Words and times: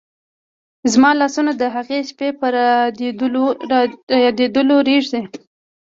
زما 0.93 1.11
لاسونه 1.21 1.51
د 1.55 1.63
هغې 1.75 1.99
شپې 2.09 2.29
په 2.39 2.45
رایادېدلو 2.55 4.77
رېږدي. 4.87 5.21